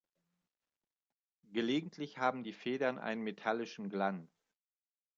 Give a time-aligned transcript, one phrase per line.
[1.51, 4.31] Gelegentlich haben die Federn einen metallischen Glanz.